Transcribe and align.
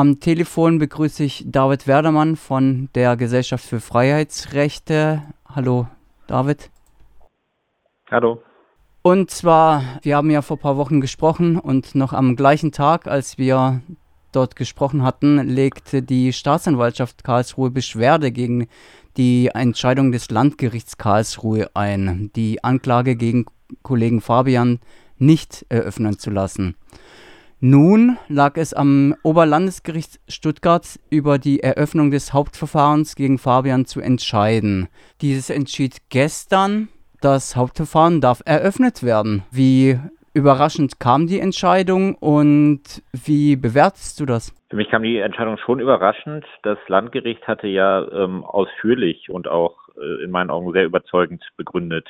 Am 0.00 0.18
Telefon 0.18 0.78
begrüße 0.78 1.22
ich 1.24 1.44
David 1.46 1.86
Werdermann 1.86 2.36
von 2.36 2.88
der 2.94 3.18
Gesellschaft 3.18 3.62
für 3.62 3.80
Freiheitsrechte. 3.80 5.22
Hallo, 5.46 5.88
David. 6.26 6.70
Hallo. 8.10 8.40
Und 9.02 9.30
zwar, 9.30 9.82
wir 10.00 10.16
haben 10.16 10.30
ja 10.30 10.40
vor 10.40 10.56
ein 10.56 10.60
paar 10.62 10.78
Wochen 10.78 11.02
gesprochen 11.02 11.58
und 11.58 11.94
noch 11.94 12.14
am 12.14 12.34
gleichen 12.34 12.72
Tag, 12.72 13.08
als 13.08 13.36
wir 13.36 13.82
dort 14.32 14.56
gesprochen 14.56 15.02
hatten, 15.02 15.36
legte 15.46 16.00
die 16.00 16.32
Staatsanwaltschaft 16.32 17.22
Karlsruhe 17.22 17.70
Beschwerde 17.70 18.32
gegen 18.32 18.68
die 19.18 19.48
Entscheidung 19.48 20.12
des 20.12 20.30
Landgerichts 20.30 20.96
Karlsruhe 20.96 21.68
ein, 21.74 22.30
die 22.34 22.64
Anklage 22.64 23.16
gegen 23.16 23.44
Kollegen 23.82 24.22
Fabian 24.22 24.80
nicht 25.18 25.66
eröffnen 25.68 26.18
zu 26.18 26.30
lassen. 26.30 26.74
Nun 27.62 28.16
lag 28.28 28.56
es 28.56 28.72
am 28.72 29.14
Oberlandesgericht 29.22 30.18
Stuttgart 30.28 30.98
über 31.10 31.36
die 31.36 31.60
Eröffnung 31.60 32.10
des 32.10 32.32
Hauptverfahrens 32.32 33.16
gegen 33.16 33.36
Fabian 33.36 33.84
zu 33.84 34.00
entscheiden. 34.00 34.88
Dieses 35.20 35.50
entschied 35.50 35.98
gestern, 36.08 36.88
das 37.20 37.56
Hauptverfahren 37.56 38.22
darf 38.22 38.40
eröffnet 38.46 39.02
werden. 39.02 39.42
Wie 39.50 39.98
überraschend 40.32 41.00
kam 41.00 41.26
die 41.26 41.38
Entscheidung 41.38 42.14
und 42.14 42.80
wie 43.12 43.56
bewertest 43.56 44.20
du 44.20 44.24
das? 44.24 44.54
Für 44.70 44.76
mich 44.76 44.88
kam 44.88 45.02
die 45.02 45.18
Entscheidung 45.18 45.58
schon 45.58 45.80
überraschend. 45.80 46.46
Das 46.62 46.78
Landgericht 46.88 47.46
hatte 47.46 47.66
ja 47.66 48.10
ähm, 48.10 48.42
ausführlich 48.42 49.28
und 49.28 49.48
auch 49.48 49.76
äh, 50.00 50.24
in 50.24 50.30
meinen 50.30 50.48
Augen 50.48 50.72
sehr 50.72 50.86
überzeugend 50.86 51.44
begründet, 51.58 52.08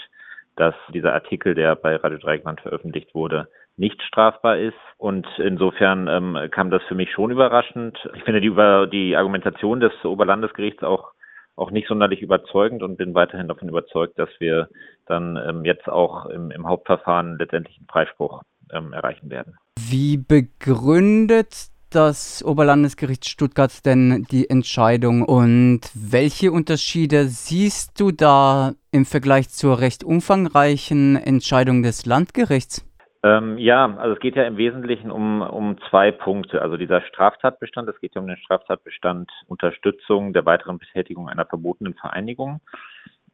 dass 0.54 0.76
dieser 0.94 1.12
Artikel, 1.12 1.56
der 1.56 1.74
bei 1.74 1.96
Radio 1.96 2.18
Dreieckland 2.18 2.60
veröffentlicht 2.60 3.16
wurde, 3.16 3.48
nicht 3.76 4.00
strafbar 4.02 4.58
ist. 4.58 4.76
Und 5.00 5.26
insofern 5.38 6.08
ähm, 6.08 6.36
kam 6.50 6.70
das 6.70 6.82
für 6.82 6.94
mich 6.94 7.10
schon 7.10 7.30
überraschend. 7.30 7.98
Ich 8.16 8.22
finde 8.24 8.42
die, 8.42 8.48
über, 8.48 8.86
die 8.86 9.16
Argumentation 9.16 9.80
des 9.80 9.92
Oberlandesgerichts 10.04 10.82
auch, 10.82 11.12
auch 11.56 11.70
nicht 11.70 11.88
sonderlich 11.88 12.20
überzeugend 12.20 12.82
und 12.82 12.98
bin 12.98 13.14
weiterhin 13.14 13.48
davon 13.48 13.70
überzeugt, 13.70 14.18
dass 14.18 14.28
wir 14.40 14.68
dann 15.06 15.38
ähm, 15.38 15.64
jetzt 15.64 15.88
auch 15.88 16.26
im, 16.26 16.50
im, 16.50 16.68
Hauptverfahren 16.68 17.38
letztendlich 17.38 17.78
einen 17.78 17.86
Freispruch 17.86 18.42
ähm, 18.74 18.92
erreichen 18.92 19.30
werden. 19.30 19.56
Wie 19.78 20.18
begründet 20.18 21.68
das 21.88 22.44
Oberlandesgericht 22.44 23.26
Stuttgart 23.26 23.86
denn 23.86 24.26
die 24.30 24.50
Entscheidung 24.50 25.22
und 25.22 25.80
welche 25.94 26.52
Unterschiede 26.52 27.28
siehst 27.28 27.98
du 27.98 28.10
da 28.10 28.74
im 28.92 29.06
Vergleich 29.06 29.48
zur 29.48 29.80
recht 29.80 30.04
umfangreichen 30.04 31.16
Entscheidung 31.16 31.82
des 31.82 32.04
Landgerichts? 32.04 32.84
Ähm, 33.22 33.58
ja, 33.58 33.96
also 33.96 34.14
es 34.14 34.20
geht 34.20 34.36
ja 34.36 34.44
im 34.44 34.56
Wesentlichen 34.56 35.10
um, 35.10 35.42
um 35.42 35.76
zwei 35.90 36.10
Punkte. 36.10 36.62
Also 36.62 36.76
dieser 36.76 37.02
Straftatbestand, 37.02 37.88
es 37.88 38.00
geht 38.00 38.14
ja 38.14 38.20
um 38.20 38.26
den 38.26 38.38
Straftatbestand 38.38 39.30
Unterstützung 39.46 40.32
der 40.32 40.46
weiteren 40.46 40.78
Betätigung 40.78 41.28
einer 41.28 41.44
verbotenen 41.44 41.94
Vereinigung. 41.94 42.60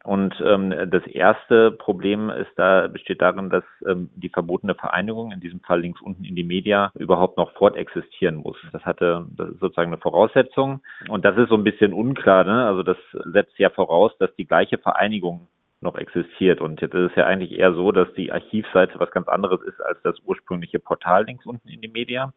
Und 0.07 0.41
ähm, 0.41 0.73
das 0.89 1.05
erste 1.07 1.73
Problem 1.73 2.31
ist 2.31 2.51
da, 2.55 2.87
besteht 2.87 3.21
darin, 3.21 3.51
dass 3.51 3.65
ähm, 3.85 4.09
die 4.15 4.29
verbotene 4.29 4.77
Vereinigung, 4.77 5.33
in 5.33 5.41
diesem 5.41 5.59
Fall 5.61 5.81
links 5.81 6.01
unten 6.01 6.25
in 6.25 6.37
die 6.37 6.45
Media, 6.45 6.93
überhaupt 6.95 7.37
noch 7.37 7.53
fortexistieren 7.55 8.37
muss. 8.37 8.57
Das 8.73 8.85
hatte, 8.85 9.27
das 9.37 9.51
ist 9.51 9.59
sozusagen 9.59 9.93
eine 9.93 10.01
Voraussetzung. 10.01 10.81
Und 11.09 11.25
das 11.25 11.37
ist 11.37 11.49
so 11.49 11.57
ein 11.57 11.65
bisschen 11.65 11.93
unklar, 11.93 12.45
ne? 12.45 12.67
Also 12.67 12.85
das 12.85 12.97
setzt 13.33 13.59
ja 13.59 13.69
voraus, 13.71 14.13
dass 14.19 14.33
die 14.37 14.47
gleiche 14.47 14.79
Vereinigung 14.79 15.49
noch 15.81 15.97
existiert. 15.97 16.61
Und 16.61 16.81
jetzt 16.81 16.95
ist 16.95 17.11
es 17.11 17.17
ja 17.17 17.27
eigentlich 17.27 17.53
eher 17.53 17.75
so, 17.75 17.93
dass 17.93 18.13
die 18.15 18.33
Archivseite 18.33 18.99
was 18.99 19.11
ganz 19.11 19.29
anderes 19.29 19.61
ist 19.63 19.81
als 19.81 20.01
das 20.03 20.19
ursprüngliche 20.25 20.79
Portal 20.79 21.25
links 21.25 21.47
unten 21.47 21.69
in 21.69 21.81
die 21.81 21.89
Media. 21.89 22.33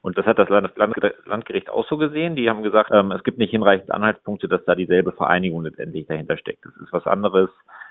Und 0.00 0.16
das 0.16 0.26
hat 0.26 0.38
das 0.38 0.48
Landgericht 0.48 1.70
auch 1.70 1.86
so 1.88 1.96
gesehen. 1.96 2.36
Die 2.36 2.48
haben 2.48 2.62
gesagt, 2.62 2.90
ähm, 2.92 3.10
es 3.10 3.24
gibt 3.24 3.38
nicht 3.38 3.50
hinreichend 3.50 3.90
Anhaltspunkte, 3.90 4.48
dass 4.48 4.64
da 4.64 4.74
dieselbe 4.74 5.12
Vereinigung 5.12 5.64
letztendlich 5.64 6.06
dahinter 6.06 6.38
steckt. 6.38 6.64
Das 6.64 6.76
ist 6.76 6.92
was 6.92 7.06
anderes. 7.06 7.50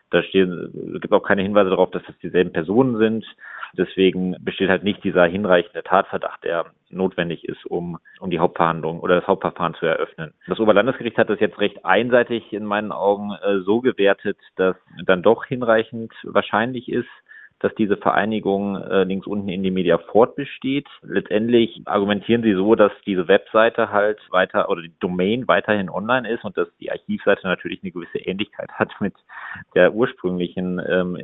Da 0.09 0.23
stehen, 0.23 0.99
gibt 1.01 1.13
auch 1.13 1.23
keine 1.23 1.41
Hinweise 1.41 1.69
darauf, 1.69 1.91
dass 1.91 2.03
es 2.07 2.17
dieselben 2.19 2.53
Personen 2.53 2.97
sind. 2.97 3.25
Deswegen 3.73 4.35
besteht 4.39 4.69
halt 4.69 4.83
nicht 4.83 5.03
dieser 5.03 5.25
hinreichende 5.25 5.83
Tatverdacht, 5.83 6.43
der 6.43 6.67
notwendig 6.89 7.43
ist, 7.43 7.65
um, 7.65 7.99
um 8.19 8.29
die 8.29 8.39
Hauptverhandlung 8.39 9.01
oder 9.01 9.15
das 9.15 9.27
Hauptverfahren 9.27 9.75
zu 9.75 9.85
eröffnen. 9.85 10.33
Das 10.47 10.59
Oberlandesgericht 10.59 11.17
hat 11.17 11.29
das 11.29 11.39
jetzt 11.39 11.59
recht 11.59 11.83
einseitig 11.83 12.53
in 12.53 12.65
meinen 12.65 12.93
Augen 12.93 13.31
äh, 13.33 13.59
so 13.59 13.81
gewertet, 13.81 14.37
dass 14.55 14.77
dann 15.05 15.21
doch 15.21 15.45
hinreichend 15.45 16.13
wahrscheinlich 16.23 16.89
ist, 16.89 17.09
dass 17.59 17.73
diese 17.75 17.97
Vereinigung 17.97 18.75
äh, 18.77 19.03
links 19.03 19.25
unten 19.25 19.49
in 19.49 19.63
die 19.63 19.71
Media 19.71 19.97
fortbesteht. 19.97 20.87
Letztendlich 21.01 21.81
argumentieren 21.85 22.43
sie 22.43 22.53
so, 22.53 22.75
dass 22.75 22.91
diese 23.05 23.27
Webseite 23.27 23.91
halt 23.91 24.19
weiter 24.29 24.69
oder 24.69 24.83
die 24.83 24.93
Domain 24.99 25.47
weiterhin 25.47 25.89
online 25.89 26.29
ist 26.29 26.43
und 26.43 26.55
dass 26.55 26.67
die 26.79 26.91
Archivseite 26.91 27.47
natürlich 27.47 27.81
eine 27.81 27.91
gewisse 27.91 28.19
Ähnlichkeit 28.19 28.69
hat 28.73 28.89
mit 28.99 29.13
der 29.73 29.93
ursprünglichen 29.93 30.79
ähm, 30.87 31.17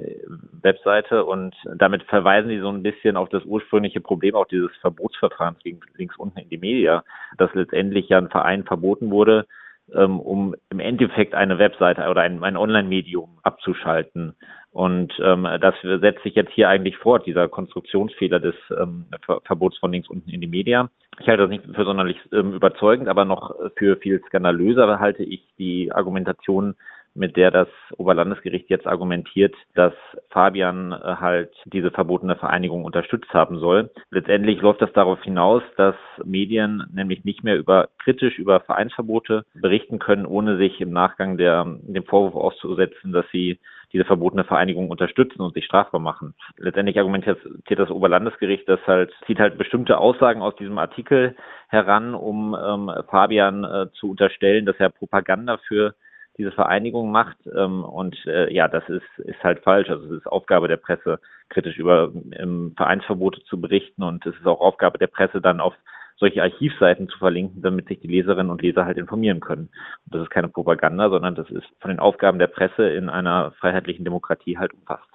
Webseite 0.62 1.26
und 1.26 1.56
damit 1.76 2.04
verweisen 2.04 2.50
sie 2.50 2.60
so 2.60 2.70
ein 2.70 2.84
bisschen 2.84 3.16
auf 3.16 3.30
das 3.30 3.46
ursprüngliche 3.46 4.02
Problem 4.02 4.36
auch 4.36 4.48
dieses 4.48 4.76
Verbotsverfahrens 4.78 5.60
links 5.64 6.18
unten 6.18 6.40
in 6.40 6.50
die 6.50 6.58
Media, 6.58 7.04
dass 7.38 7.54
letztendlich 7.54 8.10
ja 8.10 8.18
ein 8.18 8.30
Verein 8.30 8.64
verboten 8.64 9.12
wurde, 9.12 9.46
ähm, 9.94 10.20
um 10.20 10.56
im 10.70 10.80
Endeffekt 10.80 11.36
eine 11.36 11.60
Webseite 11.60 12.08
oder 12.10 12.22
ein, 12.22 12.44
ein 12.44 12.58
Online-Medium 12.58 13.38
abzuschalten. 13.44 14.36
Und 14.74 15.14
ähm, 15.24 15.48
das 15.62 15.76
setzt 15.84 16.24
sich 16.24 16.34
jetzt 16.34 16.52
hier 16.52 16.68
eigentlich 16.68 16.98
fort, 16.98 17.28
dieser 17.28 17.48
Konstruktionsfehler 17.48 18.40
des 18.40 18.56
ähm, 18.76 19.06
Ver 19.24 19.40
Verbots 19.46 19.78
von 19.78 19.92
links 19.92 20.10
unten 20.10 20.32
in 20.32 20.42
die 20.42 20.48
Media. 20.48 20.90
Ich 21.20 21.28
halte 21.28 21.44
das 21.44 21.50
nicht 21.52 21.64
für 21.76 21.86
sonderlich 21.86 22.18
ähm, 22.32 22.54
überzeugend, 22.54 23.08
aber 23.08 23.24
noch 23.24 23.56
für 23.78 23.98
viel 23.98 24.20
skandalöser 24.26 25.00
halte 25.00 25.24
ich 25.24 25.44
die 25.60 25.92
Argumentation 25.92 26.76
mit 27.16 27.38
der 27.38 27.52
das 27.52 27.68
Oberlandesgericht 27.98 28.70
jetzt 28.70 28.88
argumentiert, 28.88 29.56
dass 29.76 29.94
Fabian 30.30 30.92
äh, 30.92 30.96
halt 31.20 31.52
diese 31.66 31.92
verbotene 31.92 32.36
Vereinigung 32.36 32.86
unterstützt 32.86 33.32
haben 33.34 33.60
soll. 33.60 33.92
Letztendlich 34.10 34.62
läuft 34.62 34.82
das 34.82 34.92
darauf 34.94 35.22
hinaus, 35.24 35.62
dass 35.78 35.96
Medien 36.24 36.84
nämlich 36.92 37.24
nicht 37.24 37.44
mehr 37.44 37.58
über 37.58 37.90
kritisch 38.04 38.40
über 38.40 38.62
Vereinsverbote 38.62 39.46
berichten 39.54 40.00
können, 40.00 40.26
ohne 40.26 40.58
sich 40.58 40.82
im 40.82 40.92
Nachgang 40.92 41.38
der, 41.38 41.66
dem 41.82 42.04
Vorwurf 42.06 42.36
auszusetzen, 42.36 43.12
dass 43.12 43.26
sie 43.32 43.60
diese 43.94 44.06
verbotene 44.06 44.44
Vereinigung 44.44 44.90
unterstützen 44.90 45.42
und 45.42 45.54
sich 45.54 45.66
strafbar 45.66 46.02
machen. 46.02 46.34
Letztendlich 46.58 46.98
argumentiert 46.98 47.40
das 47.70 47.92
Oberlandesgericht, 47.92 48.68
dass 48.68 48.80
halt, 48.88 49.14
zieht 49.28 49.40
halt 49.40 49.58
bestimmte 49.58 50.00
Aussagen 50.00 50.42
aus 50.42 50.56
diesem 50.56 50.80
Artikel 50.80 51.36
heran, 51.68 52.16
um 52.16 52.58
ähm, 52.60 52.92
Fabian 53.10 53.64
äh, 53.64 53.88
zu 53.94 54.12
unterstellen, 54.12 54.66
dass 54.66 54.76
er 54.80 54.90
Propaganda 54.90 55.58
für 55.68 55.94
diese 56.38 56.52
Vereinigung 56.52 57.12
macht. 57.12 57.38
Ähm, 57.56 57.84
und 57.84 58.18
äh, 58.26 58.52
ja, 58.52 58.68
das 58.68 58.88
ist, 58.90 59.20
ist 59.20 59.44
halt 59.44 59.60
falsch. 59.60 59.90
Also 59.90 60.06
es 60.06 60.22
ist 60.22 60.28
Aufgabe 60.28 60.68
der 60.68 60.78
Presse, 60.78 61.20
kritisch 61.50 61.78
über 61.78 62.12
ähm, 62.32 62.74
Vereinsverbote 62.76 63.44
zu 63.44 63.62
berichten 63.62 64.02
und 64.02 64.26
es 64.26 64.36
ist 64.36 64.48
auch 64.48 64.60
Aufgabe 64.60 64.98
der 64.98 65.08
Presse, 65.08 65.40
dann 65.42 65.60
auf 65.60 65.76
solche 66.24 66.42
Archivseiten 66.42 67.10
zu 67.10 67.18
verlinken, 67.18 67.62
damit 67.62 67.90
sich 67.90 68.00
die 68.00 68.08
Leserinnen 68.08 68.50
und 68.50 68.62
Leser 68.62 68.86
halt 68.86 68.98
informieren 68.98 69.42
können. 69.42 69.70
Und 70.06 70.16
das 70.16 70.22
ist 70.24 70.30
keine 70.30 70.48
Propaganda, 70.48 71.10
sondern 71.10 71.36
das 71.36 71.50
ist 71.50 71.66
von 71.82 71.90
den 71.90 72.00
Aufgaben 72.00 72.40
der 72.40 72.48
Presse 72.48 72.88
in 72.88 73.10
einer 73.10 73.52
freiheitlichen 73.60 74.06
Demokratie 74.06 74.58
halt 74.58 74.74
umfasst. 74.74 75.10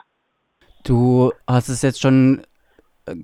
Du 0.85 1.33
hast 1.47 1.71
es 1.71 1.81
jetzt 1.81 2.03
schon 2.03 2.43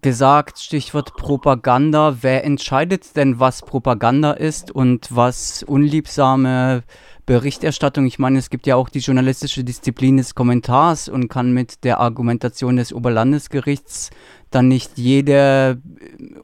gesagt, 0.03 0.59
Stichwort 0.59 1.17
Propaganda. 1.17 2.19
Wer 2.21 2.45
entscheidet 2.45 3.17
denn, 3.17 3.41
was 3.41 3.63
Propaganda 3.63 4.33
ist 4.33 4.71
und 4.71 5.09
was 5.15 5.63
unliebsame 5.63 6.83
Berichterstattung? 7.27 8.07
Ich 8.07 8.19
meine, 8.19 8.39
es 8.39 8.51
gibt 8.51 8.67
ja 8.67 8.77
auch 8.77 8.89
die 8.89 9.01
journalistische 9.01 9.65
Disziplin 9.65 10.17
des 10.17 10.35
Kommentars 10.35 11.09
und 11.09 11.29
kann 11.29 11.53
mit 11.53 11.85
der 11.85 12.01
Argumentation 12.01 12.77
des 12.77 12.93
Oberlandesgerichts 12.93 14.11
dann 14.51 14.69
nicht 14.69 14.99
jede 14.99 15.83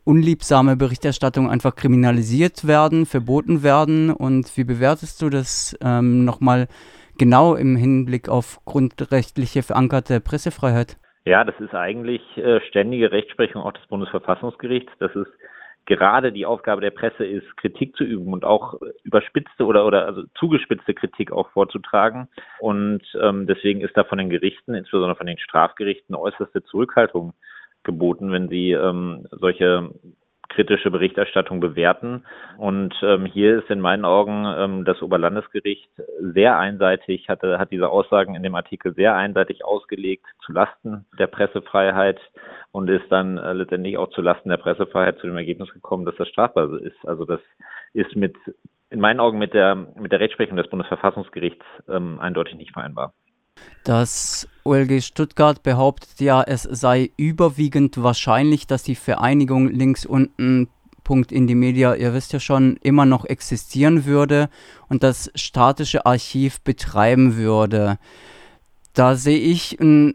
unliebsame 0.04 0.76
Berichterstattung 0.76 1.48
einfach 1.48 1.76
kriminalisiert 1.76 2.66
werden, 2.66 3.06
verboten 3.06 3.62
werden. 3.62 4.10
Und 4.10 4.56
wie 4.56 4.64
bewertest 4.64 5.22
du 5.22 5.30
das 5.30 5.76
ähm, 5.80 6.24
nochmal 6.24 6.66
genau 7.18 7.54
im 7.54 7.76
Hinblick 7.76 8.28
auf 8.28 8.60
grundrechtliche 8.64 9.62
verankerte 9.62 10.20
Pressefreiheit? 10.20 10.98
Ja, 11.24 11.44
das 11.44 11.58
ist 11.60 11.74
eigentlich 11.74 12.22
äh, 12.36 12.60
ständige 12.68 13.12
Rechtsprechung 13.12 13.62
auch 13.62 13.72
des 13.72 13.86
Bundesverfassungsgerichts. 13.86 14.92
Das 14.98 15.14
ist 15.14 15.30
gerade 15.86 16.32
die 16.32 16.46
Aufgabe 16.46 16.80
der 16.80 16.90
Presse 16.90 17.26
ist, 17.26 17.56
Kritik 17.56 17.96
zu 17.96 18.04
üben 18.04 18.32
und 18.32 18.44
auch 18.44 18.80
überspitzte 19.02 19.66
oder 19.66 19.84
oder 19.86 20.06
also 20.06 20.22
zugespitzte 20.38 20.94
Kritik 20.94 21.32
auch 21.32 21.50
vorzutragen. 21.50 22.28
Und 22.60 23.02
ähm, 23.20 23.46
deswegen 23.46 23.80
ist 23.80 23.96
da 23.96 24.04
von 24.04 24.18
den 24.18 24.30
Gerichten, 24.30 24.74
insbesondere 24.74 25.16
von 25.16 25.26
den 25.26 25.38
Strafgerichten, 25.38 26.14
äußerste 26.14 26.62
Zurückhaltung 26.64 27.34
geboten, 27.82 28.30
wenn 28.30 28.48
sie 28.48 28.72
ähm, 28.72 29.26
solche 29.30 29.90
kritische 30.60 30.90
Berichterstattung 30.90 31.60
bewerten. 31.60 32.24
Und 32.58 32.94
ähm, 33.02 33.24
hier 33.24 33.58
ist 33.60 33.70
in 33.70 33.80
meinen 33.80 34.04
Augen 34.04 34.44
ähm, 34.46 34.84
das 34.84 35.00
Oberlandesgericht 35.00 35.88
sehr 36.18 36.58
einseitig, 36.58 37.28
hatte, 37.28 37.58
hat 37.58 37.70
diese 37.70 37.88
Aussagen 37.88 38.34
in 38.34 38.42
dem 38.42 38.54
Artikel 38.54 38.94
sehr 38.94 39.16
einseitig 39.16 39.64
ausgelegt 39.64 40.26
zu 40.44 40.52
Lasten 40.52 41.06
der 41.18 41.28
Pressefreiheit 41.28 42.20
und 42.72 42.90
ist 42.90 43.10
dann 43.10 43.38
äh, 43.38 43.54
letztendlich 43.54 43.96
auch 43.96 44.10
zu 44.10 44.20
Lasten 44.20 44.50
der 44.50 44.58
Pressefreiheit 44.58 45.18
zu 45.18 45.26
dem 45.26 45.36
Ergebnis 45.36 45.72
gekommen, 45.72 46.04
dass 46.04 46.16
das 46.16 46.28
strafbar 46.28 46.70
ist. 46.82 47.06
Also 47.06 47.24
das 47.24 47.40
ist 47.94 48.14
mit 48.14 48.36
in 48.90 49.00
meinen 49.00 49.20
Augen 49.20 49.38
mit 49.38 49.54
der 49.54 49.74
mit 49.74 50.12
der 50.12 50.20
Rechtsprechung 50.20 50.56
des 50.56 50.68
Bundesverfassungsgerichts 50.68 51.64
ähm, 51.88 52.18
eindeutig 52.20 52.56
nicht 52.56 52.72
vereinbar. 52.72 53.14
Das 53.84 54.46
OLG 54.64 55.02
Stuttgart 55.02 55.62
behauptet 55.62 56.20
ja, 56.20 56.42
es 56.42 56.62
sei 56.62 57.10
überwiegend 57.16 58.02
wahrscheinlich, 58.02 58.66
dass 58.66 58.82
die 58.82 58.94
Vereinigung 58.94 59.68
links 59.68 60.04
unten 60.04 60.68
Punkt 61.04 61.32
in 61.32 61.46
die 61.46 61.54
Media, 61.54 61.94
ihr 61.94 62.14
wisst 62.14 62.32
ja 62.32 62.40
schon, 62.40 62.76
immer 62.82 63.04
noch 63.04 63.24
existieren 63.24 64.04
würde 64.04 64.48
und 64.88 65.02
das 65.02 65.30
statische 65.34 66.06
Archiv 66.06 66.60
betreiben 66.60 67.36
würde. 67.36 67.98
Da 68.92 69.16
sehe 69.16 69.38
ich 69.38 69.80
ein 69.80 70.14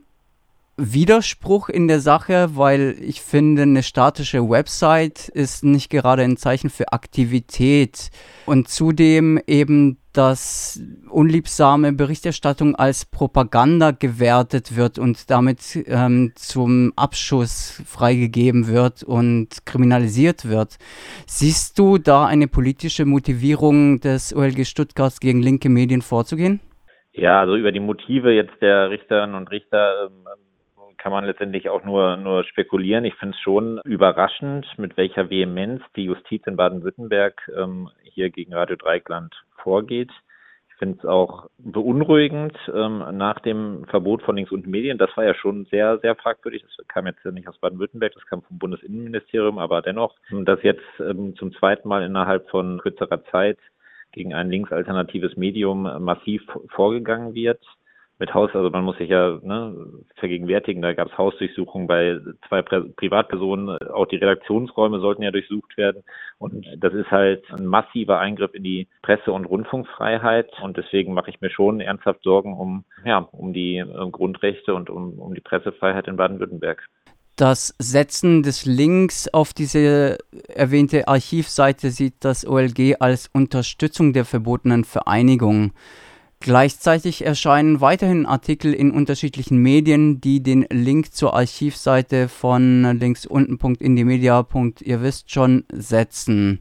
Widerspruch 0.78 1.70
in 1.70 1.88
der 1.88 2.02
Sache, 2.02 2.56
weil 2.56 2.98
ich 3.02 3.22
finde, 3.22 3.64
eine 3.64 3.84
statische 3.84 4.50
Website 4.50 5.30
ist 5.30 5.64
nicht 5.64 5.90
gerade 5.90 6.24
ein 6.24 6.38
Zeichen 6.38 6.70
für 6.70 6.92
Aktivität 6.92 8.10
und 8.46 8.68
zudem 8.68 9.40
eben, 9.48 9.98
dass 10.18 10.82
unliebsame 11.10 11.94
Berichterstattung 11.94 12.76
als 12.76 13.06
Propaganda 13.06 13.92
gewertet 13.92 14.76
wird 14.76 14.98
und 15.00 15.30
damit 15.30 15.78
ähm, 15.88 16.32
zum 16.36 16.94
Abschuss 16.96 17.84
freigegeben 17.86 18.68
wird 18.68 19.04
und 19.04 19.66
kriminalisiert 19.66 20.50
wird. 20.50 20.78
Siehst 21.28 21.78
du 21.80 21.98
da 21.98 22.26
eine 22.26 22.48
politische 22.48 23.06
Motivierung 23.06 24.00
des 24.00 24.36
OLG 24.36 24.66
Stuttgarts 24.66 25.20
gegen 25.20 25.42
linke 25.42 25.70
Medien 25.70 26.02
vorzugehen? 26.02 26.60
Ja, 27.14 27.40
also 27.40 27.56
über 27.56 27.72
die 27.72 27.80
Motive 27.80 28.32
jetzt 28.32 28.62
der 28.62 28.90
Richterinnen 28.90 29.36
und 29.36 29.50
Richter 29.50 30.08
ähm, 30.08 30.26
kann 31.06 31.12
man 31.12 31.26
letztendlich 31.26 31.70
auch 31.70 31.84
nur, 31.84 32.18
nur 32.18 32.44
spekulieren. 32.46 33.06
Ich 33.06 33.14
finde 33.14 33.36
es 33.36 33.42
schon 33.44 33.80
überraschend, 33.86 34.66
mit 34.80 34.98
welcher 34.98 35.30
Vehemenz 35.30 35.84
die 35.96 36.06
Justiz 36.06 36.42
in 36.48 36.56
Baden-Württemberg 36.56 37.48
ähm, 37.56 37.92
hier 38.02 38.32
gegen 38.32 38.56
Radio 38.56 38.76
Dreieckland 38.76 39.32
vorgeht. 39.58 40.10
Ich 40.68 40.76
finde 40.78 40.98
es 40.98 41.06
auch 41.06 41.48
beunruhigend 41.60 42.58
ähm, 42.74 43.04
nach 43.12 43.40
dem 43.42 43.86
Verbot 43.86 44.24
von 44.24 44.36
Links- 44.36 44.52
und 44.52 44.66
Medien. 44.66 44.98
Das 44.98 45.16
war 45.16 45.24
ja 45.24 45.36
schon 45.36 45.66
sehr, 45.66 46.00
sehr 46.00 46.16
fragwürdig. 46.16 46.64
Das 46.64 46.88
kam 46.88 47.06
jetzt 47.06 47.24
nicht 47.24 47.48
aus 47.48 47.60
Baden-Württemberg, 47.60 48.14
das 48.16 48.26
kam 48.26 48.42
vom 48.42 48.58
Bundesinnenministerium, 48.58 49.60
aber 49.60 49.84
dennoch, 49.84 50.16
dass 50.32 50.64
jetzt 50.64 50.82
ähm, 51.00 51.36
zum 51.36 51.54
zweiten 51.54 51.88
Mal 51.88 52.02
innerhalb 52.02 52.50
von 52.50 52.80
kürzerer 52.80 53.24
Zeit 53.26 53.60
gegen 54.12 54.34
ein 54.34 54.50
linksalternatives 54.50 55.38
Medium 55.38 55.84
massiv 56.04 56.42
vorgegangen 56.70 57.36
wird 57.36 57.62
mit 58.18 58.34
Haus, 58.34 58.50
also 58.54 58.70
man 58.70 58.84
muss 58.84 58.98
sich 58.98 59.10
ja 59.10 59.40
ne, 59.42 59.76
vergegenwärtigen, 60.16 60.82
da 60.82 60.94
gab 60.94 61.12
es 61.12 61.18
Hausdurchsuchungen 61.18 61.88
bei 61.88 62.18
zwei 62.48 62.62
Pri 62.62 62.90
Privatpersonen, 62.96 63.78
auch 63.90 64.06
die 64.06 64.16
Redaktionsräume 64.16 65.00
sollten 65.00 65.24
ja 65.24 65.32
durchsucht 65.32 65.78
werden. 65.78 66.04
Und 66.38 66.66
das 66.78 66.94
ist 66.94 67.12
halt 67.12 67.44
ein 67.52 67.66
massiver 67.66 68.20
Eingriff 68.20 68.54
in 68.54 68.64
die 68.64 68.88
Presse- 69.02 69.32
und 69.32 69.46
Rundfunkfreiheit. 69.46 70.50
Und 70.62 70.78
deswegen 70.78 71.14
mache 71.14 71.30
ich 71.30 71.42
mir 71.42 71.50
schon 71.50 71.82
ernsthaft 71.82 72.24
Sorgen 72.24 72.58
um, 72.58 72.86
ja, 73.04 73.28
um 73.32 73.54
die 73.54 73.78
äh, 73.78 74.10
Grundrechte 74.10 74.74
und 74.74 74.90
um, 74.90 75.20
um 75.20 75.34
die 75.34 75.42
Pressefreiheit 75.42 76.08
in 76.08 76.16
Baden-Württemberg. 76.16 76.88
Das 77.36 77.76
Setzen 77.80 78.44
des 78.44 78.66
Links 78.66 79.28
auf 79.28 79.54
diese 79.54 80.18
erwähnte 80.48 81.10
Archivseite 81.10 81.90
sieht 81.90 82.14
das 82.22 82.48
OLG 82.48 82.96
als 83.02 83.30
Unterstützung 83.34 84.14
der 84.14 84.24
verbotenen 84.24 84.86
Vereinigung. 84.86 85.74
Gleichzeitig 86.40 87.26
erscheinen 87.26 87.82
weiterhin 87.82 88.26
Artikel 88.26 88.74
in 88.74 88.92
unterschiedlichen 88.92 89.58
Medien, 89.58 90.22
die 90.22 90.44
den 90.44 90.66
Link 90.70 91.14
zur 91.14 91.34
Archivseite 91.34 92.28
von 92.28 93.00
links 93.00 93.26
unten.indiemedia. 93.26 94.46
ihr 94.82 95.02
wisst 95.02 95.32
schon 95.32 95.64
setzen. 95.72 96.60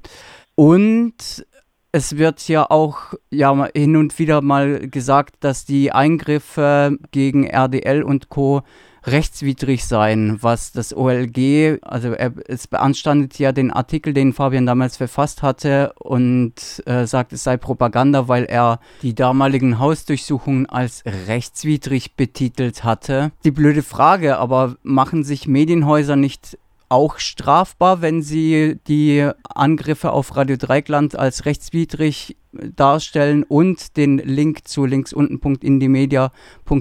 Und 0.55 1.45
es 1.93 2.17
wird 2.17 2.49
ja 2.49 2.71
auch 2.71 3.15
ja, 3.31 3.69
hin 3.75 3.97
und 3.97 4.19
wieder 4.19 4.41
mal 4.41 4.89
gesagt, 4.89 5.37
dass 5.41 5.65
die 5.65 5.93
Eingriffe 5.93 6.99
gegen 7.13 7.45
RDL 7.47 8.03
und 8.03 8.31
Co 8.31 8.63
rechtswidrig 9.07 9.85
sein, 9.85 10.39
was 10.41 10.73
das 10.73 10.97
OLG, 10.97 11.79
also 11.83 12.13
es 12.13 12.67
beanstandet 12.67 13.39
ja 13.39 13.53
den 13.53 13.71
Artikel, 13.71 14.15
den 14.15 14.33
Fabian 14.33 14.67
damals 14.67 14.97
verfasst 14.97 15.43
hatte 15.43 15.93
und 15.99 16.83
äh, 16.87 17.07
sagt, 17.07 17.33
es 17.33 17.45
sei 17.45 17.57
Propaganda, 17.57 18.29
weil 18.29 18.45
er 18.45 18.81
die 19.03 19.15
damaligen 19.15 19.79
Hausdurchsuchungen 19.79 20.67
als 20.67 21.03
rechtswidrig 21.27 22.17
betitelt 22.17 22.85
hatte. 22.85 23.33
Die 23.45 23.51
blöde 23.51 23.83
Frage, 23.83 24.39
aber 24.39 24.77
machen 24.83 25.25
sich 25.25 25.47
Medienhäuser 25.47 26.17
nicht 26.17 26.59
auch 26.95 27.19
strafbar, 27.19 28.03
wenn 28.03 28.23
sie 28.23 28.81
die 28.87 29.29
Angriffe 29.53 30.13
auf 30.13 30.37
Radio 30.37 30.57
Dreikland 30.57 31.19
als 31.19 31.45
rechtswidrig 31.45 32.37
darstellen 32.53 33.43
und 33.43 33.97
den 33.97 34.19
Link 34.19 34.69
zu 34.69 34.87
links 34.87 35.05
links 35.05 35.13
unten. 35.13 35.41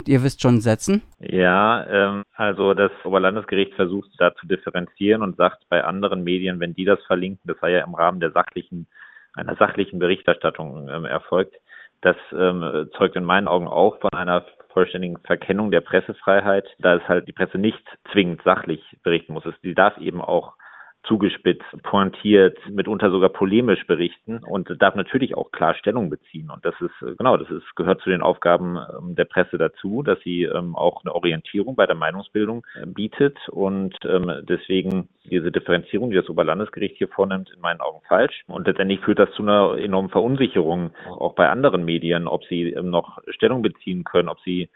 ihr 0.08 0.24
wisst 0.24 0.44
schon 0.44 0.62
setzen? 0.62 1.02
Ja, 1.20 1.86
ähm, 1.88 2.24
also 2.36 2.76
das 2.76 2.92
Oberlandesgericht 3.04 3.74
versucht 3.74 4.10
da 4.20 4.36
zu 4.36 4.46
differenzieren 4.46 5.24
und 5.24 5.36
sagt 5.36 5.68
bei 5.70 5.84
anderen 5.84 6.24
Medien, 6.24 6.60
wenn 6.60 6.76
die 6.76 6.86
das 6.86 7.02
verlinken, 7.08 7.42
das 7.46 7.58
sei 7.60 7.72
ja 7.72 7.84
im 7.84 7.96
Rahmen 7.96 8.20
der 8.20 8.32
sachlichen, 8.32 8.88
einer 9.34 9.56
sachlichen 9.56 9.98
Berichterstattung 9.98 10.90
ähm, 10.90 11.06
erfolgt, 11.06 11.56
das 12.02 12.18
ähm, 12.38 12.88
zeugt 12.98 13.16
in 13.16 13.24
meinen 13.24 13.48
Augen 13.48 13.68
auch 13.68 14.00
von 14.00 14.12
einer 14.14 14.46
vollständigen 14.74 15.18
Verkennung 15.20 15.72
der 15.72 15.82
Pressefreiheit, 15.82 16.68
da 16.80 16.96
es 16.96 17.08
halt 17.08 17.28
die 17.28 17.34
Presse 17.34 17.58
nicht 17.58 17.84
zwingend 18.12 18.42
sachlich 18.44 18.82
berichten 19.04 19.34
muss. 19.34 19.44
Sie 19.62 19.74
darf 19.74 19.98
eben 19.98 20.22
auch 20.22 20.54
zugespitzt, 21.04 21.66
pointiert, 21.84 22.58
mitunter 22.70 23.12
sogar 23.12 23.30
polemisch 23.30 23.86
berichten 23.88 24.40
und 24.40 24.70
darf 24.82 24.96
natürlich 24.96 25.36
auch 25.36 25.52
klar 25.52 25.76
Stellung 25.76 26.10
beziehen. 26.10 26.50
Und 26.50 26.64
das 26.66 26.76
ist, 26.80 27.02
äh, 27.02 27.16
genau, 27.16 27.36
das 27.36 27.50
ist, 27.50 27.76
gehört 27.76 28.02
zu 28.02 28.10
den 28.10 28.22
Aufgaben 28.22 28.78
ähm, 28.78 29.16
der 29.16 29.26
Presse 29.26 29.58
dazu, 29.58 30.02
dass 30.02 30.20
sie 30.22 30.44
ähm, 30.44 30.76
auch 30.76 31.04
eine 31.04 31.14
Orientierung 31.14 31.76
bei 31.76 31.86
der 31.86 31.96
Meinungsbildung 31.96 32.66
äh, 32.82 32.86
bietet. 32.86 33.38
Und 33.50 33.98
ähm, 34.06 34.32
deswegen 34.48 35.10
diese 35.26 35.52
Differenzierung, 35.52 36.10
die 36.10 36.16
das 36.16 36.30
Oberlandesgericht 36.30 36.98
hier 36.98 37.10
vornimmt, 37.10 37.52
in 37.54 37.62
meinen 37.62 37.82
Augen 37.82 38.02
falsch. 38.08 38.44
Und 38.48 38.68
letztendlich 38.68 39.02
führt 39.02 39.20
das 39.20 39.32
zu 39.32 39.44
einer 39.44 39.78
enormen 39.78 40.10
Verunsicherung, 40.10 40.92
auch 41.08 41.34
bei 41.34 41.50
anderen 41.50 41.84
Medien, 41.84 42.28
ob 42.28 42.46
sie 42.46 42.76
noch 42.82 43.20
Stellung 43.28 43.62
beziehen 43.62 44.04
können, 44.04 44.30
ob 44.30 44.40
sie 44.42 44.70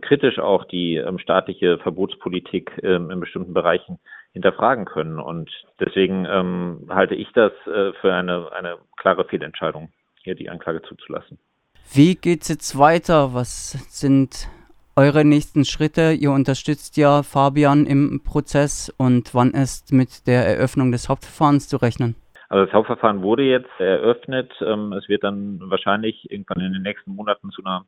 kritisch 0.00 0.38
auch 0.38 0.64
die 0.64 1.00
staatliche 1.18 1.78
Verbotspolitik 1.78 2.72
in 2.82 3.20
bestimmten 3.20 3.52
Bereichen 3.52 3.98
hinterfragen 4.38 4.84
können. 4.84 5.18
Und 5.18 5.50
deswegen 5.80 6.24
ähm, 6.26 6.86
halte 6.88 7.14
ich 7.14 7.28
das 7.32 7.52
äh, 7.66 7.92
für 8.00 8.14
eine, 8.14 8.50
eine 8.52 8.76
klare 8.96 9.24
Fehlentscheidung, 9.24 9.90
hier 10.22 10.34
die 10.34 10.48
Anklage 10.48 10.82
zuzulassen. 10.82 11.38
Wie 11.92 12.14
geht 12.14 12.42
es 12.42 12.48
jetzt 12.48 12.78
weiter? 12.78 13.34
Was 13.34 13.72
sind 13.88 14.48
eure 14.96 15.24
nächsten 15.24 15.64
Schritte? 15.64 16.12
Ihr 16.12 16.30
unterstützt 16.30 16.96
ja 16.96 17.22
Fabian 17.22 17.86
im 17.86 18.20
Prozess 18.24 18.94
und 18.96 19.34
wann 19.34 19.52
ist 19.52 19.92
mit 19.92 20.26
der 20.26 20.46
Eröffnung 20.46 20.92
des 20.92 21.08
Hauptverfahrens 21.08 21.68
zu 21.68 21.76
rechnen? 21.78 22.14
Also 22.48 22.64
das 22.64 22.72
Hauptverfahren 22.72 23.22
wurde 23.22 23.42
jetzt 23.42 23.70
eröffnet. 23.78 24.52
Ähm, 24.60 24.92
es 24.92 25.08
wird 25.08 25.24
dann 25.24 25.60
wahrscheinlich 25.64 26.30
irgendwann 26.30 26.60
in 26.60 26.72
den 26.72 26.82
nächsten 26.82 27.14
Monaten 27.14 27.50
zu 27.50 27.62
einer 27.64 27.84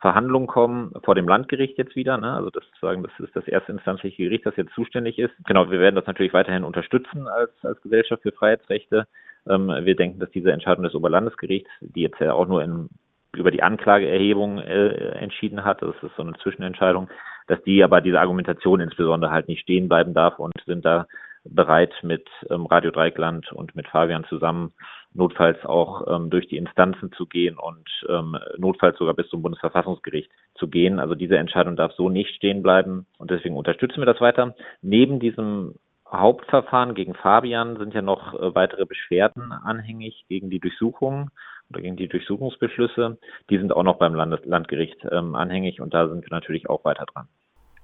Verhandlungen 0.00 0.46
kommen 0.46 0.92
vor 1.02 1.14
dem 1.14 1.26
Landgericht 1.28 1.78
jetzt 1.78 1.96
wieder. 1.96 2.18
Ne? 2.18 2.32
Also 2.32 2.50
das 2.50 2.64
sagen, 2.80 3.02
das 3.02 3.12
ist 3.18 3.34
das 3.34 3.48
erstinstanzliche 3.48 4.24
Gericht, 4.24 4.44
das 4.44 4.56
jetzt 4.56 4.74
zuständig 4.74 5.18
ist. 5.18 5.32
Genau, 5.46 5.70
wir 5.70 5.80
werden 5.80 5.94
das 5.94 6.06
natürlich 6.06 6.34
weiterhin 6.34 6.64
unterstützen 6.64 7.26
als, 7.26 7.52
als 7.62 7.80
Gesellschaft 7.80 8.22
für 8.22 8.32
Freiheitsrechte. 8.32 9.06
Ähm, 9.48 9.68
wir 9.68 9.96
denken, 9.96 10.20
dass 10.20 10.30
diese 10.30 10.52
Entscheidung 10.52 10.84
des 10.84 10.94
Oberlandesgerichts, 10.94 11.70
die 11.80 12.02
jetzt 12.02 12.20
ja 12.20 12.34
auch 12.34 12.46
nur 12.46 12.62
in, 12.62 12.88
über 13.34 13.50
die 13.50 13.62
Anklageerhebung 13.62 14.58
äh, 14.58 14.88
entschieden 15.18 15.64
hat, 15.64 15.82
das 15.82 15.94
ist 16.02 16.16
so 16.16 16.22
eine 16.22 16.34
Zwischenentscheidung, 16.34 17.08
dass 17.46 17.62
die 17.62 17.82
aber 17.82 18.00
diese 18.00 18.20
Argumentation 18.20 18.80
insbesondere 18.80 19.30
halt 19.30 19.48
nicht 19.48 19.62
stehen 19.62 19.88
bleiben 19.88 20.14
darf 20.14 20.38
und 20.38 20.52
sind 20.66 20.84
da 20.84 21.06
bereit, 21.44 21.92
mit 22.02 22.26
ähm, 22.50 22.66
Radio 22.66 22.90
Dreikland 22.90 23.52
und 23.52 23.76
mit 23.76 23.86
Fabian 23.88 24.24
zusammen 24.24 24.72
notfalls 25.14 25.64
auch 25.64 26.06
ähm, 26.08 26.28
durch 26.28 26.48
die 26.48 26.56
Instanzen 26.56 27.12
zu 27.12 27.26
gehen 27.26 27.56
und 27.56 27.88
ähm, 28.08 28.36
notfalls 28.58 28.98
sogar 28.98 29.14
bis 29.14 29.28
zum 29.28 29.42
Bundesverfassungsgericht 29.42 30.30
zu 30.56 30.68
gehen. 30.68 30.98
Also 30.98 31.14
diese 31.14 31.38
Entscheidung 31.38 31.76
darf 31.76 31.92
so 31.92 32.08
nicht 32.08 32.34
stehen 32.34 32.62
bleiben 32.62 33.06
und 33.18 33.30
deswegen 33.30 33.56
unterstützen 33.56 34.00
wir 34.00 34.06
das 34.06 34.20
weiter. 34.20 34.54
Neben 34.82 35.20
diesem 35.20 35.74
Hauptverfahren 36.10 36.94
gegen 36.94 37.14
Fabian 37.14 37.76
sind 37.76 37.94
ja 37.94 38.02
noch 38.02 38.34
äh, 38.34 38.54
weitere 38.54 38.84
Beschwerden 38.86 39.52
anhängig 39.52 40.24
gegen 40.28 40.50
die 40.50 40.60
Durchsuchung 40.60 41.30
oder 41.70 41.80
gegen 41.80 41.96
die 41.96 42.08
Durchsuchungsbeschlüsse. 42.08 43.18
Die 43.50 43.58
sind 43.58 43.72
auch 43.72 43.84
noch 43.84 43.98
beim 43.98 44.14
Landes 44.14 44.40
Landgericht 44.44 44.98
ähm, 45.10 45.34
anhängig 45.34 45.80
und 45.80 45.94
da 45.94 46.08
sind 46.08 46.22
wir 46.22 46.30
natürlich 46.30 46.68
auch 46.68 46.84
weiter 46.84 47.06
dran. 47.06 47.28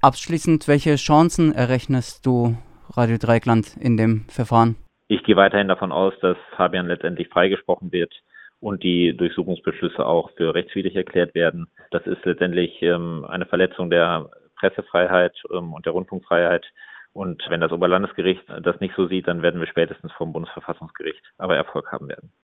Abschließend, 0.03 0.67
welche 0.67 0.97
Chancen 0.97 1.53
errechnest 1.53 2.25
du 2.27 2.57
Radio 2.97 3.19
Dreikland 3.19 3.77
in 3.77 3.97
dem 3.97 4.25
Verfahren? 4.29 4.77
Ich 5.12 5.25
gehe 5.25 5.35
weiterhin 5.35 5.67
davon 5.67 5.90
aus, 5.90 6.14
dass 6.21 6.37
Fabian 6.55 6.87
letztendlich 6.87 7.29
freigesprochen 7.31 7.90
wird 7.90 8.14
und 8.61 8.85
die 8.85 9.17
Durchsuchungsbeschlüsse 9.17 10.07
auch 10.07 10.31
für 10.37 10.55
rechtswidrig 10.55 10.95
erklärt 10.95 11.35
werden. 11.35 11.67
Das 11.90 12.07
ist 12.07 12.25
letztendlich 12.25 12.81
ähm, 12.81 13.25
eine 13.29 13.45
Verletzung 13.45 13.90
der 13.90 14.31
Pressefreiheit 14.55 15.37
ähm, 15.52 15.73
und 15.73 15.85
der 15.85 15.95
Rundfunkfreiheit. 15.95 16.64
Und 17.12 17.43
wenn 17.49 17.61
das 17.61 17.73
Oberlandesgericht 17.73 18.45
das 18.62 18.79
nicht 18.79 18.95
so 18.95 19.09
sieht, 19.09 19.26
dann 19.26 19.43
werden 19.43 19.59
wir 19.59 19.67
spätestens 19.67 20.12
vom 20.12 20.33
Bundesverfassungsgericht 20.33 21.25
aber 21.38 21.57
Erfolg 21.57 21.90
haben 21.90 22.07
werden. 22.07 22.33